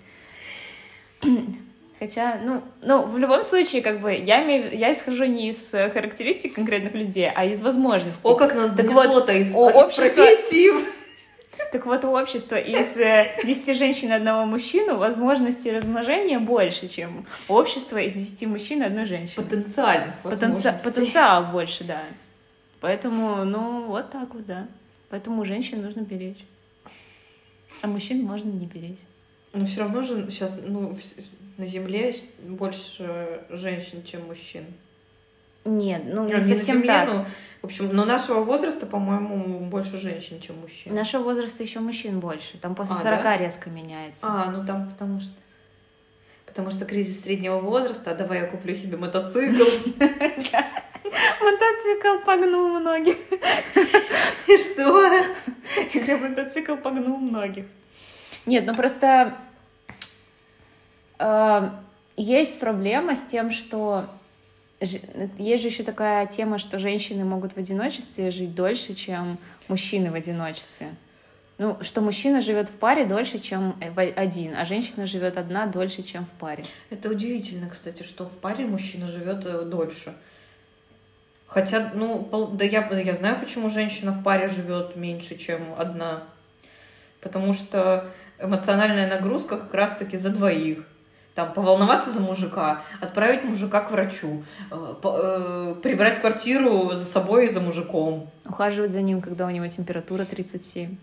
Хотя, 2.02 2.40
ну, 2.42 2.64
ну, 2.80 3.06
в 3.06 3.16
любом 3.16 3.44
случае, 3.44 3.80
как 3.80 4.00
бы, 4.00 4.12
я, 4.12 4.44
имею, 4.44 4.76
я 4.76 4.90
исхожу 4.90 5.24
не 5.24 5.50
из 5.50 5.70
характеристик 5.70 6.52
конкретных 6.52 6.94
людей, 6.94 7.30
а 7.32 7.44
из 7.44 7.62
возможностей. 7.62 8.28
О, 8.28 8.34
как 8.34 8.56
нас 8.56 8.70
занесло-то 8.70 9.32
из, 9.32 9.50
из 9.50 9.54
общества... 9.54 10.06
профессии. 10.06 10.72
Так 11.70 11.86
вот, 11.86 12.04
у 12.04 12.10
общества 12.10 12.56
из 12.56 12.96
10 12.96 13.68
э, 13.68 13.74
женщин 13.74 14.08
и 14.08 14.14
одного 14.14 14.46
мужчину 14.46 14.96
возможности 14.96 15.68
размножения 15.68 16.40
больше, 16.40 16.88
чем 16.88 17.24
у 17.48 17.54
общества 17.54 17.98
из 17.98 18.14
10 18.14 18.48
мужчин 18.48 18.82
и 18.82 18.86
одной 18.86 19.06
женщины. 19.06 19.40
Потенциально. 19.44 20.16
Потенци... 20.24 20.74
Потенциал 20.82 21.52
больше, 21.52 21.84
да. 21.84 22.02
Поэтому, 22.80 23.44
ну, 23.44 23.84
вот 23.84 24.10
так 24.10 24.34
вот, 24.34 24.44
да. 24.44 24.66
Поэтому 25.08 25.44
женщин 25.44 25.82
нужно 25.82 26.00
беречь. 26.00 26.44
А 27.80 27.86
мужчин 27.86 28.24
можно 28.24 28.50
не 28.50 28.66
беречь. 28.66 28.98
Но 29.52 29.64
все 29.64 29.82
равно 29.82 30.02
же 30.02 30.28
сейчас, 30.30 30.56
ну, 30.66 30.96
на 31.56 31.66
Земле 31.66 32.14
больше 32.38 33.44
женщин, 33.50 34.02
чем 34.04 34.26
мужчин. 34.26 34.64
Нет, 35.64 36.02
ну 36.06 36.26
не, 36.26 36.34
не 36.34 36.42
совсем 36.42 36.78
земле, 36.78 36.88
так. 36.88 37.08
Ну, 37.08 37.24
в 37.62 37.66
общем, 37.66 37.90
но 37.92 38.04
нашего 38.04 38.40
возраста, 38.40 38.84
по-моему, 38.86 39.60
больше 39.66 39.96
женщин, 39.96 40.40
чем 40.40 40.58
мужчин. 40.60 40.92
Нашего 40.92 41.22
возраста 41.22 41.62
еще 41.62 41.78
мужчин 41.78 42.18
больше. 42.18 42.58
Там 42.58 42.74
после 42.74 42.96
а, 42.96 42.98
40 42.98 43.22
да? 43.22 43.36
резко 43.36 43.70
меняется. 43.70 44.26
А, 44.26 44.50
ну 44.50 44.66
там 44.66 44.90
потому 44.90 45.20
что... 45.20 45.30
Потому 46.46 46.70
что 46.70 46.84
кризис 46.84 47.22
среднего 47.22 47.60
возраста, 47.60 48.10
а 48.10 48.14
давай 48.14 48.40
я 48.40 48.46
куплю 48.46 48.74
себе 48.74 48.96
мотоцикл. 48.96 49.62
Мотоцикл 51.40 52.24
погнул 52.26 52.68
многих. 52.80 53.16
И 54.48 54.56
что? 54.58 56.18
Мотоцикл 56.18 56.76
погнул 56.76 57.16
многих. 57.16 57.66
Нет, 58.44 58.66
ну 58.66 58.74
просто 58.74 59.38
есть 62.16 62.58
проблема 62.60 63.16
с 63.16 63.24
тем, 63.24 63.50
что 63.50 64.06
есть 64.80 65.62
же 65.62 65.68
еще 65.68 65.84
такая 65.84 66.26
тема, 66.26 66.58
что 66.58 66.78
женщины 66.78 67.24
могут 67.24 67.52
в 67.52 67.56
одиночестве 67.56 68.30
жить 68.30 68.54
дольше, 68.54 68.94
чем 68.94 69.38
мужчины 69.68 70.10
в 70.10 70.14
одиночестве. 70.14 70.88
Ну, 71.58 71.76
что 71.80 72.00
мужчина 72.00 72.40
живет 72.40 72.68
в 72.70 72.72
паре 72.72 73.04
дольше, 73.04 73.38
чем 73.38 73.76
один, 74.16 74.56
а 74.56 74.64
женщина 74.64 75.06
живет 75.06 75.36
одна 75.36 75.66
дольше, 75.66 76.02
чем 76.02 76.24
в 76.24 76.40
паре. 76.40 76.64
Это 76.90 77.08
удивительно, 77.08 77.68
кстати, 77.68 78.02
что 78.02 78.24
в 78.24 78.32
паре 78.38 78.66
мужчина 78.66 79.06
живет 79.06 79.46
э, 79.46 79.62
дольше. 79.62 80.14
Хотя, 81.46 81.92
ну, 81.94 82.50
да 82.54 82.64
я, 82.64 82.88
я 82.90 83.12
знаю, 83.12 83.38
почему 83.38 83.68
женщина 83.68 84.10
в 84.10 84.24
паре 84.24 84.48
живет 84.48 84.96
меньше, 84.96 85.36
чем 85.36 85.74
одна. 85.78 86.24
Потому 87.20 87.52
что 87.52 88.10
эмоциональная 88.38 89.08
нагрузка 89.08 89.58
как 89.58 89.72
раз-таки 89.74 90.16
за 90.16 90.30
двоих. 90.30 90.84
Там 91.34 91.52
поволноваться 91.54 92.10
за 92.10 92.20
мужика, 92.20 92.82
отправить 93.00 93.44
мужика 93.44 93.80
к 93.80 93.90
врачу, 93.90 94.44
э, 94.70 94.94
э, 95.02 95.74
прибрать 95.82 96.20
квартиру 96.20 96.90
за 96.92 97.04
собой 97.04 97.46
и 97.46 97.48
за 97.48 97.60
мужиком. 97.60 98.28
Ухаживать 98.46 98.92
за 98.92 99.00
ним, 99.00 99.22
когда 99.22 99.46
у 99.46 99.50
него 99.50 99.66
температура 99.68 100.26
37. 100.26 100.96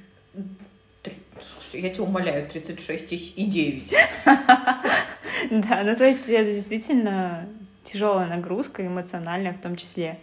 Я 1.74 1.90
тебя 1.90 2.04
умоляю, 2.04 2.48
36 2.48 3.34
и 3.38 3.46
9. 3.46 3.94
Да, 5.52 5.84
ну 5.84 5.96
то 5.96 6.06
есть 6.06 6.28
это 6.28 6.52
действительно 6.52 7.48
тяжелая 7.84 8.28
нагрузка, 8.28 8.86
эмоциональная 8.86 9.54
в 9.54 9.58
том 9.60 9.78
числе. 9.78 10.20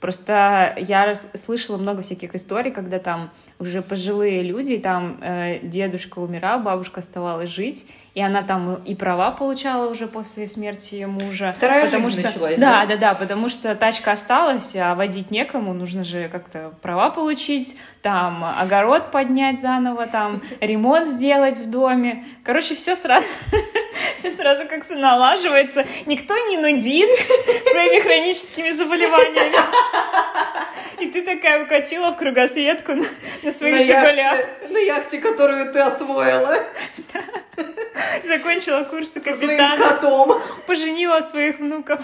Просто 0.00 0.74
я 0.78 1.14
слышала 1.34 1.76
много 1.76 2.00
всяких 2.00 2.34
историй, 2.34 2.70
когда 2.70 2.98
там 2.98 3.30
уже 3.58 3.82
пожилые 3.82 4.42
люди, 4.42 4.78
там 4.78 5.18
э, 5.20 5.58
дедушка 5.62 6.20
умирал, 6.20 6.60
бабушка 6.60 7.00
оставалась 7.00 7.50
жить, 7.50 7.86
и 8.14 8.22
она 8.22 8.42
там 8.42 8.76
и 8.86 8.94
права 8.94 9.30
получала 9.30 9.90
уже 9.90 10.06
после 10.06 10.48
смерти 10.48 11.04
мужа. 11.04 11.52
Вторая 11.52 11.84
потому 11.84 12.08
жизнь 12.08 12.22
что, 12.22 12.28
началась, 12.30 12.56
да? 12.56 12.86
Да, 12.86 12.86
да, 12.86 12.96
да, 12.96 13.14
потому 13.14 13.50
что 13.50 13.74
тачка 13.74 14.12
осталась, 14.12 14.74
а 14.74 14.94
водить 14.94 15.30
некому, 15.30 15.74
нужно 15.74 16.02
же 16.02 16.28
как-то 16.28 16.72
права 16.80 17.10
получить, 17.10 17.76
там 18.00 18.42
огород 18.42 19.10
поднять 19.10 19.60
заново, 19.60 20.06
там 20.06 20.40
ремонт 20.60 21.08
сделать 21.08 21.58
в 21.58 21.70
доме. 21.70 22.24
Короче, 22.42 22.74
все 22.74 22.96
сразу, 22.96 23.26
все 24.16 24.32
сразу 24.32 24.66
как-то 24.66 24.94
налаживается. 24.94 25.84
Никто 26.06 26.34
не 26.48 26.56
нудит 26.56 27.10
своими 27.70 28.00
хроническими 28.00 28.70
заболеваниями. 28.70 29.56
И 31.00 31.06
ты 31.06 31.22
такая 31.22 31.64
укатила 31.64 32.10
в 32.10 32.16
кругосветку 32.16 32.92
на, 32.92 33.04
на 33.42 33.50
своих 33.50 33.76
на 33.76 33.80
Яхте, 33.80 34.48
на 34.68 34.78
яхте, 34.78 35.18
которую 35.18 35.72
ты 35.72 35.78
освоила. 35.80 36.56
Закончила 38.24 38.84
курсы 38.84 39.20
капитана. 39.20 39.82
Со 39.82 39.94
котом. 39.94 40.40
Поженила 40.66 41.22
своих 41.22 41.58
внуков. 41.58 42.00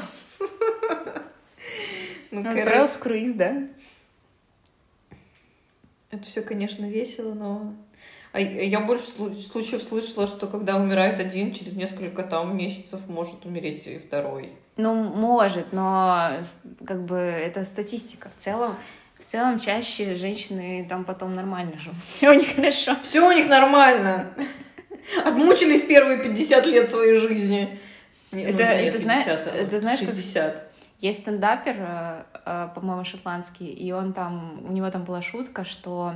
Ну, 2.31 2.40
Отправился 2.40 2.99
в 2.99 3.00
круиз, 3.00 3.33
да? 3.35 3.55
Это 6.16 6.25
все, 6.25 6.40
конечно, 6.40 6.87
весело, 6.87 7.35
но... 7.35 7.75
А 8.32 8.40
я 8.40 8.80
больше 8.80 9.06
случаев 9.50 9.82
слышала, 9.82 10.26
что 10.26 10.46
когда 10.46 10.76
умирает 10.76 11.20
один, 11.20 11.54
через 11.54 11.75
несколько 11.75 12.23
там 12.23 12.56
месяцев 12.56 13.00
может 13.06 13.44
умереть 13.44 13.87
и 13.87 13.99
второй. 13.99 14.52
Ну, 14.76 14.94
может, 14.94 15.73
но 15.73 16.42
как 16.87 17.04
бы 17.04 17.16
это 17.16 17.64
статистика. 17.64 18.30
В 18.30 18.37
целом, 18.37 18.76
в 19.18 19.25
целом 19.25 19.58
чаще 19.58 20.14
женщины 20.16 20.87
там 20.88 21.04
потом 21.04 21.35
нормально 21.35 21.78
живут. 21.78 21.99
Все 22.08 22.30
у 22.30 22.35
них 22.35 22.54
хорошо. 22.54 22.96
Все 23.02 23.26
у 23.26 23.32
них 23.32 23.46
нормально. 23.46 24.32
Отмучились 25.25 25.82
первые 25.82 26.23
50 26.23 26.66
лет 26.66 26.90
своей 26.90 27.14
жизни. 27.14 27.78
Это, 28.32 28.50
ну, 28.50 28.58
это, 28.58 28.99
50, 28.99 29.46
а 29.46 29.50
это 29.50 29.78
знаешь, 29.78 30.00
60. 30.00 30.54
Как... 30.54 30.73
Есть 31.06 31.20
стендапер, 31.20 31.76
э, 31.78 32.22
э, 32.44 32.68
по-моему, 32.75 33.04
шотландский, 33.04 33.68
и 33.68 33.92
он 33.92 34.12
там, 34.12 34.64
у 34.68 34.72
него 34.72 34.90
там 34.90 35.04
была 35.04 35.22
шутка, 35.22 35.64
что 35.64 36.14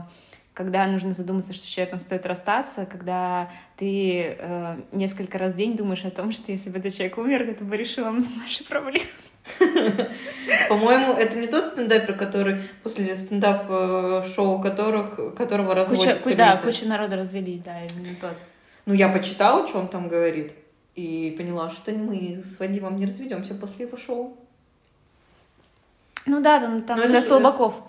когда 0.53 0.85
нужно 0.89 1.15
задуматься, 1.15 1.53
что 1.53 1.63
с 1.63 1.71
человеком 1.71 2.01
стоит 2.01 2.27
расстаться, 2.27 2.87
когда 2.87 3.51
ты 3.77 4.37
э, 4.37 4.81
несколько 4.91 5.39
раз 5.39 5.53
в 5.53 5.57
день 5.57 5.77
думаешь 5.77 6.05
о 6.05 6.11
том, 6.11 6.33
что 6.33 6.51
если 6.51 6.71
бы 6.71 6.81
этот 6.81 6.93
человек 6.93 7.19
умер, 7.19 7.43
это 7.43 7.63
бы 7.63 7.77
решило 7.77 8.11
наши 8.43 8.65
проблемы. 8.65 9.07
По-моему, 10.69 11.13
это 11.13 11.39
не 11.39 11.47
тот 11.47 11.67
стендапер, 11.67 12.17
который 12.17 12.59
после 12.83 13.15
стендап-шоу 13.15 14.61
которых, 14.61 15.37
которого 15.37 15.73
разводятся 15.77 16.21
куча, 16.25 16.37
Да, 16.37 16.57
куча 16.57 16.85
народа 16.87 17.15
развелись, 17.15 17.61
да, 17.61 17.85
именно 17.85 18.17
тот. 18.21 18.35
Ну, 18.87 18.95
я 18.95 19.09
почитала, 19.09 19.69
что 19.69 19.79
он 19.79 19.87
там 19.87 20.09
говорит, 20.09 20.53
и 20.97 21.33
поняла, 21.39 21.71
что 21.71 21.93
мы 21.93 22.43
с 22.43 22.59
Вадимом 22.59 22.97
не 22.97 23.07
разведемся 23.07 23.55
после 23.55 23.87
его 23.87 23.97
шоу. 23.97 24.37
Ну 26.27 26.41
да, 26.41 26.61
там, 26.61 26.83
там 26.83 26.99
ну, 26.99 27.09
для 27.09 27.21
слабаков. 27.21 27.75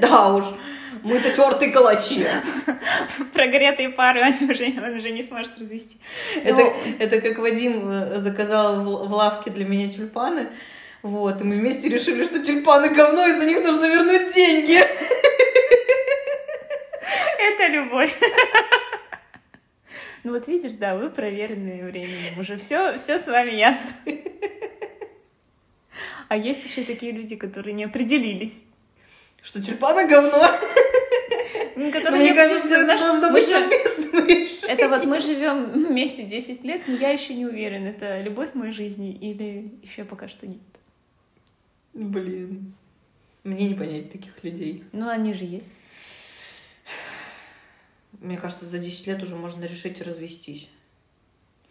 Да 0.00 0.34
уж, 0.34 0.44
мы-то 1.02 1.30
тертые 1.30 1.72
калачи. 1.72 2.26
Прогретые 3.32 3.88
пары 3.88 4.20
они 4.22 4.50
уже, 4.50 4.66
он 4.66 4.96
уже 4.96 5.10
не 5.10 5.22
сможет 5.22 5.58
развести. 5.58 5.98
Это, 6.44 6.62
ну... 6.62 6.72
это 6.98 7.20
как 7.20 7.38
Вадим 7.38 7.90
э, 7.90 8.20
заказал 8.20 8.82
в, 8.82 9.08
в 9.08 9.12
лавке 9.12 9.50
для 9.50 9.64
меня 9.64 9.90
тюльпаны. 9.90 10.48
Вот, 11.02 11.40
и 11.40 11.44
мы 11.44 11.56
вместе 11.56 11.88
решили, 11.88 12.24
что 12.24 12.40
тюльпаны 12.40 12.90
говно, 12.90 13.26
и 13.26 13.32
за 13.32 13.44
них 13.46 13.62
нужно 13.64 13.86
вернуть 13.86 14.34
деньги. 14.34 14.78
Это 17.38 17.66
любовь. 17.68 18.14
Ну 20.24 20.32
вот 20.32 20.48
видишь, 20.48 20.72
да, 20.72 20.96
вы 20.96 21.10
проверенные 21.10 21.84
временем. 21.84 22.38
Уже 22.38 22.56
все, 22.56 22.98
все 22.98 23.18
с 23.18 23.26
вами 23.26 23.52
ясно. 23.52 23.88
А 26.28 26.36
есть 26.36 26.64
еще 26.64 26.84
такие 26.84 27.12
люди, 27.12 27.36
которые 27.36 27.74
не 27.74 27.84
определились. 27.84 28.62
Что 29.42 29.62
тюльпаны 29.62 30.06
говно? 30.06 30.46
Ну, 31.76 31.84
Мне 32.16 32.34
кажется, 32.34 32.74
это 32.74 32.86
должно 32.86 33.30
быть 33.30 33.46
совместным 33.46 34.26
решением. 34.26 34.68
Это 34.68 34.88
вот 34.88 35.04
мы 35.04 35.20
живем 35.20 35.70
вместе 35.70 36.24
10 36.24 36.64
лет, 36.64 36.82
но 36.88 36.96
я 36.96 37.10
еще 37.10 37.34
не 37.34 37.46
уверена, 37.46 37.86
это 37.86 38.20
любовь 38.20 38.50
в 38.50 38.54
моей 38.56 38.72
жизни 38.72 39.12
или 39.12 39.78
еще 39.82 40.04
пока 40.04 40.26
что 40.26 40.48
нет. 40.48 40.58
Блин. 41.94 42.74
Мне 43.44 43.68
не 43.68 43.74
понять 43.74 44.10
таких 44.10 44.42
людей. 44.42 44.82
Ну, 44.92 45.08
они 45.08 45.32
же 45.32 45.44
есть. 45.44 45.72
Мне 48.20 48.36
кажется, 48.36 48.64
за 48.64 48.78
10 48.78 49.06
лет 49.06 49.22
уже 49.22 49.36
можно 49.36 49.64
решить 49.64 50.00
развестись. 50.00 50.68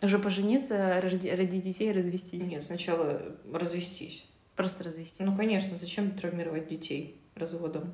Уже 0.01 0.19
пожениться, 0.19 1.01
родить 1.01 1.63
детей 1.63 1.89
и 1.89 1.91
развестись? 1.91 2.43
Нет, 2.43 2.63
сначала 2.63 3.21
развестись. 3.51 4.25
Просто 4.57 4.83
развестись? 4.83 5.25
Ну, 5.25 5.37
конечно. 5.37 5.77
Зачем 5.77 6.11
травмировать 6.11 6.67
детей 6.67 7.21
разводом? 7.35 7.93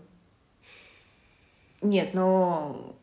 Нет, 1.82 2.14
но 2.14 2.96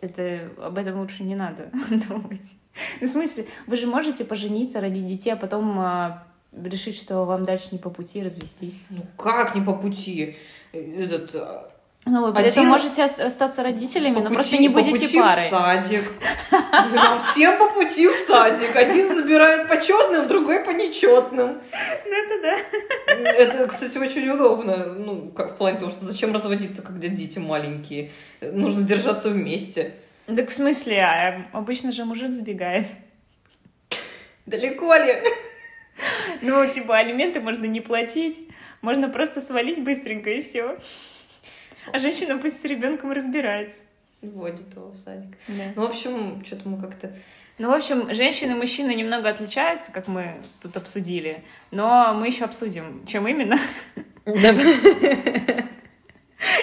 это 0.00 0.50
об 0.58 0.76
этом 0.76 1.00
лучше 1.00 1.24
не 1.24 1.34
надо 1.34 1.70
думать. 2.08 2.54
Ну, 3.00 3.06
в 3.06 3.10
смысле, 3.10 3.46
вы 3.66 3.76
же 3.76 3.86
можете 3.86 4.24
пожениться, 4.24 4.80
родить 4.80 5.06
детей, 5.06 5.30
а 5.30 5.36
потом 5.36 5.78
а, 5.80 6.26
решить, 6.52 6.96
что 6.96 7.24
вам 7.24 7.46
дальше 7.46 7.68
не 7.72 7.78
по 7.78 7.88
пути 7.88 8.22
развестись. 8.22 8.78
Ну 8.90 9.02
как 9.16 9.54
не 9.54 9.62
по 9.62 9.72
пути? 9.72 10.36
Этот 10.72 11.34
а, 11.34 11.72
ну, 12.06 12.26
вы 12.26 12.32
при 12.32 12.40
Один... 12.40 12.52
этом 12.52 12.66
можете 12.66 13.04
остаться 13.04 13.62
родителями, 13.62 14.14
по 14.14 14.20
но 14.20 14.26
пути, 14.26 14.34
просто 14.34 14.56
не 14.56 14.68
будете 14.68 14.92
по 14.92 14.98
пути 14.98 15.20
парой. 15.20 15.46
в 15.46 15.50
садик. 15.50 16.12
Нам 16.94 17.20
всем 17.20 17.58
по 17.58 17.68
пути 17.68 18.08
в 18.08 18.14
садик. 18.14 18.74
Один 18.74 19.14
забирает 19.14 19.68
по 19.68 19.80
четным, 19.80 20.26
другой 20.26 20.64
по 20.64 20.70
нечетным. 20.70 21.60
Ну, 22.06 22.12
это 22.12 22.42
да. 22.42 23.22
Это, 23.30 23.66
кстати, 23.66 23.98
очень 23.98 24.28
удобно. 24.30 24.94
Ну, 24.96 25.30
как 25.30 25.52
в 25.52 25.56
плане 25.56 25.78
того, 25.78 25.92
что 25.92 26.04
зачем 26.06 26.32
разводиться, 26.32 26.80
когда 26.80 27.08
дети 27.08 27.38
маленькие? 27.38 28.10
Нужно 28.40 28.82
держаться 28.82 29.28
вместе. 29.28 29.92
Так 30.26 30.48
в 30.48 30.54
смысле, 30.54 31.00
а 31.02 31.46
обычно 31.52 31.92
же 31.92 32.04
мужик 32.06 32.32
сбегает. 32.32 32.86
Далеко 34.46 34.94
ли? 34.94 35.16
Ну, 36.40 36.66
типа, 36.72 36.96
алименты 36.96 37.40
можно 37.40 37.66
не 37.66 37.80
платить, 37.80 38.48
можно 38.80 39.10
просто 39.10 39.42
свалить 39.42 39.84
быстренько 39.84 40.30
и 40.30 40.40
все. 40.40 40.78
А 41.92 41.98
женщина 41.98 42.38
пусть 42.38 42.60
с 42.60 42.64
ребенком 42.64 43.12
разбирается. 43.12 43.82
Вводит 44.22 44.74
его 44.74 44.90
в 44.90 44.96
садик. 44.98 45.36
Да. 45.48 45.64
Ну, 45.76 45.86
в 45.86 45.90
общем, 45.90 46.44
что-то 46.44 46.68
мы 46.68 46.78
как-то... 46.78 47.14
Ну, 47.58 47.68
в 47.68 47.72
общем, 47.74 48.12
женщины 48.14 48.52
и 48.52 48.54
мужчины 48.54 48.94
немного 48.94 49.28
отличаются, 49.28 49.92
как 49.92 50.08
мы 50.08 50.42
тут 50.62 50.76
обсудили, 50.76 51.44
но 51.70 52.14
мы 52.14 52.26
еще 52.26 52.44
обсудим, 52.44 53.04
чем 53.06 53.28
именно. 53.28 53.58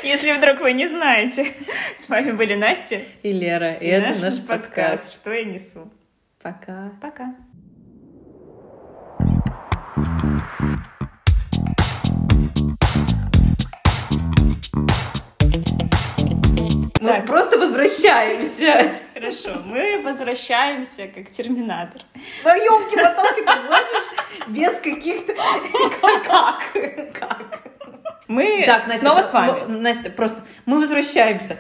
Если 0.04 0.32
вдруг 0.34 0.60
вы 0.60 0.74
не 0.74 0.88
знаете. 0.88 1.48
С 1.96 2.10
вами 2.10 2.32
были 2.32 2.56
Настя 2.56 3.02
и 3.24 3.32
Лера, 3.32 3.74
и, 3.74 3.86
и 3.86 3.90
это 3.90 4.10
наш, 4.10 4.20
наш 4.22 4.36
подкаст. 4.38 4.48
подкаст 4.48 5.14
«Что 5.14 5.34
я 5.34 5.44
несу». 5.46 5.92
Пока. 6.42 6.92
Пока. 7.02 7.36
Мы 17.08 17.14
так. 17.14 17.26
просто 17.26 17.58
возвращаемся. 17.58 18.92
Хорошо, 19.14 19.62
мы 19.64 20.02
возвращаемся 20.04 21.08
как 21.08 21.30
терминатор. 21.32 22.02
Ну, 22.44 22.50
елки-моталки, 22.50 23.44
ты 23.44 23.62
можешь 23.62 24.48
без 24.48 24.72
каких-то... 24.82 25.34
Как? 26.26 26.64
Как? 27.14 27.62
Мы 28.28 28.64
так, 28.66 28.88
Настя, 28.88 29.00
снова 29.00 29.22
с 29.22 29.32
вами. 29.32 29.64
Настя, 29.68 30.10
просто 30.10 30.44
мы 30.66 30.82
возвращаемся. 30.82 31.58